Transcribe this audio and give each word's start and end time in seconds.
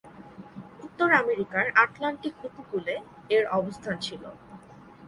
উত্তর 0.85 1.09
আমেরিকার 1.21 1.65
আটলান্টিক 1.83 2.35
উপকূলে 2.49 2.95
এর 3.29 3.43
অবস্থান 3.59 3.95
ছিল। 4.05 4.23